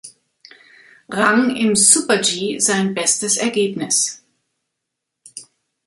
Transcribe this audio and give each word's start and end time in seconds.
Rang 1.09 1.55
im 1.55 1.75
Super-G 1.75 2.57
sein 2.57 2.95
bestes 2.95 3.37
Ergebnis. 3.37 4.23